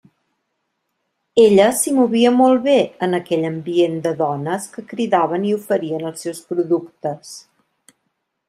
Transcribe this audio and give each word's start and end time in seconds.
Ella 1.43 1.67
s'hi 1.81 1.93
movia 1.97 2.31
molt 2.37 2.63
bé, 2.69 2.77
en 3.07 3.13
aquell 3.19 3.45
ambient 3.51 4.01
de 4.07 4.15
dones 4.25 4.67
que 4.73 4.87
cridaven 4.95 5.49
i 5.51 5.55
oferien 5.61 6.11
els 6.13 6.27
seus 6.27 6.45
productes. 6.55 7.37